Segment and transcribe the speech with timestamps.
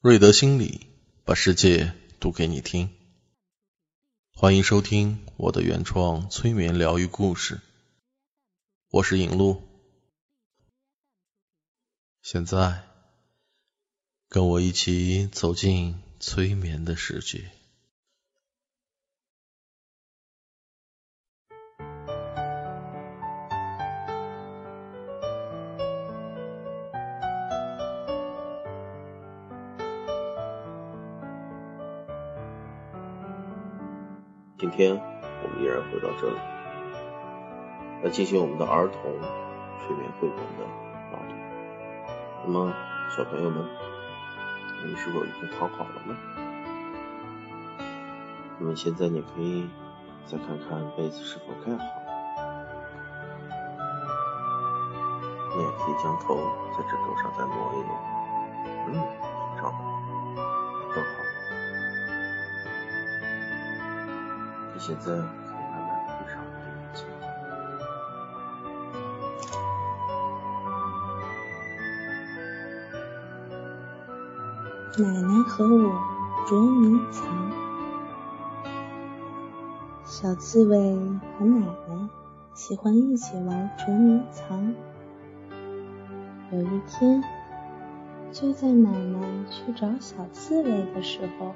[0.00, 0.86] 瑞德心理
[1.24, 2.88] 把世界读给你听，
[4.30, 7.60] 欢迎收听我的原创催眠疗愈故事。
[8.90, 9.60] 我是尹路，
[12.22, 12.84] 现在
[14.28, 17.50] 跟我一起走进催眠的世界。
[34.58, 36.36] 今天我们依然回到这里，
[38.02, 39.02] 来进行我们的儿童
[39.78, 40.66] 睡眠绘本的
[41.12, 41.34] 朗读。
[42.44, 42.74] 那么，
[43.16, 43.64] 小朋友们，
[44.82, 46.16] 你们是否已经躺好了呢？
[48.58, 49.70] 那么现在你可以
[50.26, 51.84] 再看看被子是否盖好，
[55.54, 56.34] 你也可以将头
[56.76, 57.94] 在枕头上再挪一挪。
[58.88, 58.92] 嗯，
[59.54, 59.78] 非常好，
[60.90, 61.27] 很好。
[64.78, 67.02] 你现在可以慢慢的闭上眼睛。
[75.04, 75.82] 奶奶和我
[76.46, 77.26] 捉迷藏。
[80.04, 80.78] 小刺猬
[81.36, 82.08] 和奶奶
[82.54, 84.72] 喜欢一起玩捉迷藏。
[86.52, 87.20] 有一天，
[88.30, 91.52] 就在奶奶去找小刺猬的时候，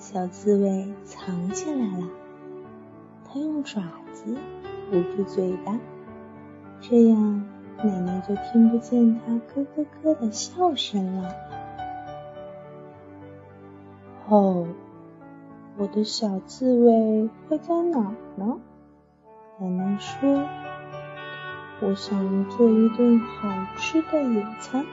[0.00, 2.08] 小刺猬藏起来了。
[3.28, 3.82] 它用爪
[4.14, 4.34] 子
[4.90, 5.78] 捂住嘴巴，
[6.80, 7.44] 这样
[7.84, 11.34] 奶奶就听不见它咯咯咯的笑声了。
[14.26, 14.68] 哦，
[15.76, 18.00] 我的小刺猬会在哪
[18.36, 18.58] 呢？
[19.58, 20.48] 奶奶说
[21.82, 24.86] ：“我想做一顿好吃的野餐，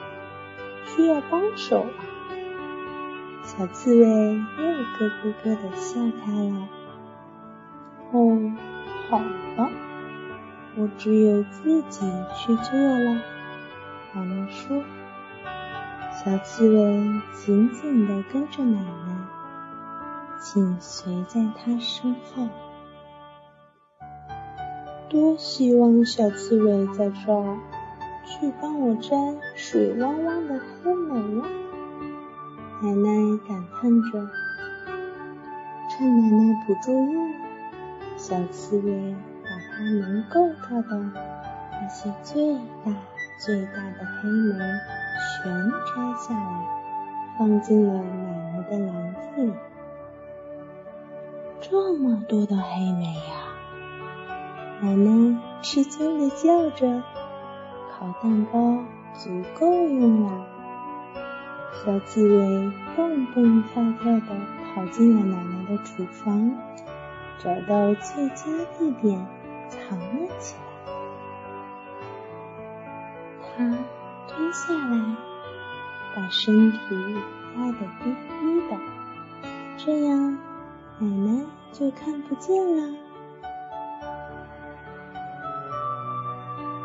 [0.84, 2.04] 需要帮手啊。”
[3.58, 6.68] 小刺猬又咯咯咯的笑开了。
[8.12, 8.52] 哦，
[9.10, 9.18] 好
[9.56, 9.68] 吧，
[10.76, 13.20] 我只有自己去做了。
[14.14, 14.80] 奶奶说。
[16.24, 19.26] 小刺猬紧紧地跟着奶奶，
[20.38, 22.48] 紧随在她身后。
[25.08, 27.58] 多希望小刺猬在这儿
[28.24, 29.16] 去帮我摘
[29.56, 31.44] 水汪汪的黑莓呀！
[32.80, 34.30] 奶奶感叹着。
[35.90, 37.34] 趁奶奶不注意，
[38.16, 41.10] 小刺猬把它能够到的
[41.72, 42.94] 那些最大
[43.44, 44.58] 最大的黑莓。
[45.42, 46.66] 全摘下来，
[47.36, 49.52] 放进了奶奶的篮子里。
[51.60, 53.20] 这么多的黑莓呀！
[54.80, 57.02] 奶奶吃惊的叫着
[57.90, 58.78] ：“烤蛋糕
[59.14, 60.46] 足够用了。”
[61.84, 64.36] 小刺猬蹦蹦跳跳的
[64.74, 66.52] 跑进了奶奶的厨房，
[67.38, 68.44] 找到最佳
[68.78, 69.26] 地点
[69.68, 70.60] 藏了起来。
[73.56, 73.64] 它
[74.26, 75.16] 蹲下来。
[76.16, 76.78] 把身体
[77.56, 78.76] 压得低低的，
[79.76, 80.36] 这样
[80.98, 82.98] 奶奶就看不见了。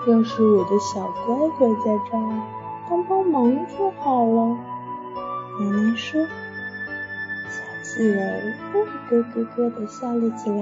[0.07, 2.41] 要是我的小乖乖在这儿
[2.87, 4.55] 帮帮忙就好了，
[5.59, 6.25] 奶奶说。
[7.49, 8.17] 小刺猬
[8.73, 10.55] 又咯咯咯的笑了起来。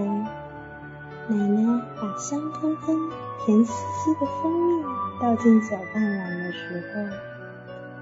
[1.27, 2.97] 奶奶把香喷喷、
[3.45, 4.83] 甜丝丝的蜂蜜
[5.21, 6.93] 倒进搅拌碗的时候。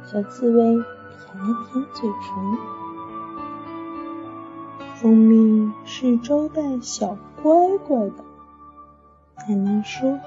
[0.05, 2.57] 小刺猬舔了舔嘴唇，
[4.95, 7.51] 蜂蜜是招待小乖
[7.87, 8.23] 乖的。
[9.47, 10.19] 奶奶说：“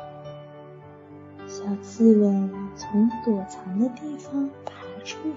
[1.49, 5.35] 小刺猬从躲藏的地方爬出来，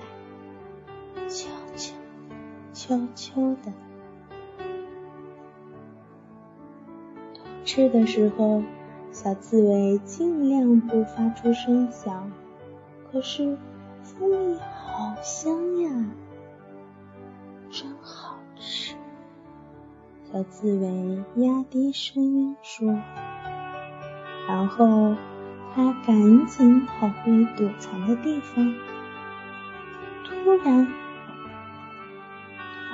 [1.28, 1.96] 悄悄
[2.74, 3.74] 悄悄的。
[7.63, 8.63] 吃的时候，
[9.12, 12.31] 小刺猬尽量不发出声响，
[13.12, 13.58] 可是。”
[14.06, 16.06] 蜂蜜好香呀，
[17.71, 18.95] 真好吃！
[20.31, 22.88] 小刺猬压低声音说，
[24.48, 25.16] 然后
[25.74, 28.75] 它赶紧跑回躲藏的地方。
[30.24, 30.88] 突然，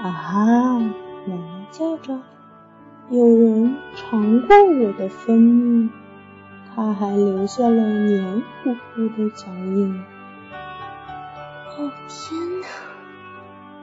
[0.01, 0.79] 啊哈！
[1.25, 2.19] 奶奶叫着
[3.11, 5.89] ：“有人尝过我的蜂蜜，
[6.73, 10.03] 它还留下了黏糊糊的脚印。”
[11.77, 12.67] 哦天哪！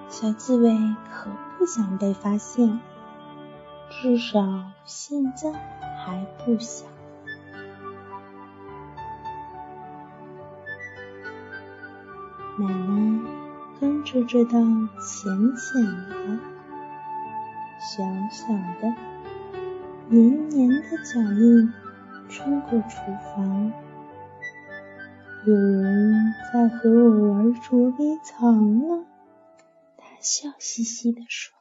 [0.08, 0.76] 小刺猬
[1.08, 2.80] 可不想被发现，
[3.88, 4.40] 至少
[4.84, 6.88] 现在还不想。
[12.58, 13.47] 奶奶
[13.80, 14.58] 跟着这道
[14.98, 16.38] 浅浅的、
[17.78, 18.48] 小小
[18.80, 18.94] 的、
[20.08, 21.72] 黏黏的脚印
[22.28, 22.96] 穿过厨
[23.34, 23.72] 房。
[25.46, 29.06] 有人在和我玩捉迷藏呢，
[29.96, 31.56] 他笑嘻嘻地说。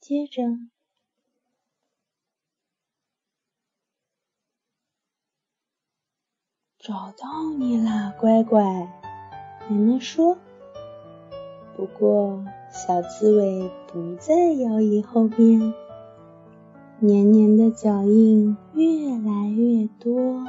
[0.00, 0.42] 接着，
[6.78, 8.64] 找到你了，乖乖，
[9.68, 10.36] 奶奶说。
[11.76, 15.74] 不过，小刺猬不在摇椅后面，
[17.00, 20.44] 黏黏的脚印越来越多。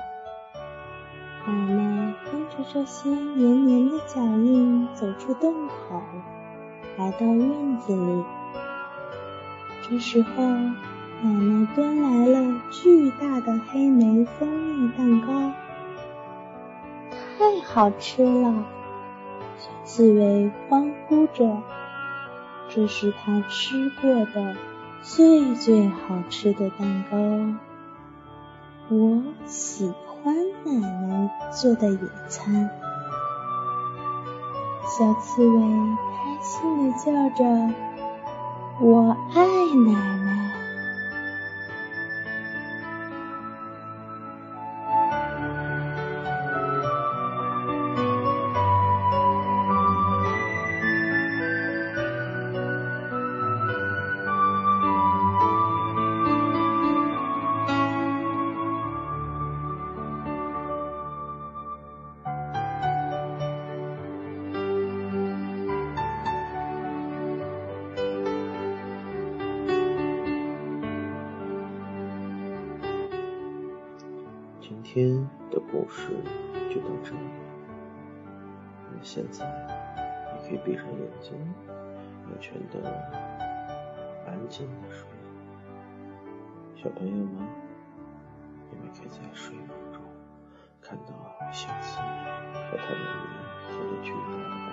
[1.46, 6.02] 奶奶跟着这些黏黏的脚印走出洞口，
[6.98, 8.24] 来到院子里。
[9.82, 15.52] 这时候，奶奶端来了巨大的黑莓蜂蜜蛋糕，
[17.12, 18.66] 太好吃了！
[19.64, 21.64] 小刺猬欢呼着，
[22.68, 24.58] 这是它吃过的
[25.02, 27.18] 最最好吃的蛋糕。
[28.90, 30.74] 我喜欢奶
[31.08, 32.70] 奶做的野餐。
[34.86, 37.74] 小刺猬开心的叫着。
[38.82, 39.46] 我爱
[39.86, 40.53] 奶奶。
[74.94, 76.12] 天的故事
[76.70, 77.18] 就到这里，
[78.92, 79.44] 那现在
[80.32, 81.34] 你可以闭上眼睛，
[82.30, 82.88] 完全的
[84.28, 85.08] 安静的睡。
[86.76, 87.34] 小朋友们，
[88.70, 90.00] 你们可以在睡梦中
[90.80, 91.12] 看到
[91.52, 92.06] 小刺猬
[92.70, 93.42] 和他的女儿
[93.72, 94.18] 做的巨大
[94.68, 94.73] 的。